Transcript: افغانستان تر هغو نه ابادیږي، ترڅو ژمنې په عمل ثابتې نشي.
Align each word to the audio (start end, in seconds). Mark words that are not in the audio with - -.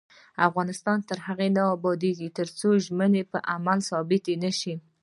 افغانستان 0.47 0.97
تر 1.09 1.17
هغو 1.27 1.47
نه 1.57 1.61
ابادیږي، 1.75 2.27
ترڅو 2.37 2.69
ژمنې 2.85 3.23
په 3.31 3.37
عمل 3.53 3.79
ثابتې 3.89 4.33
نشي. 4.43 4.73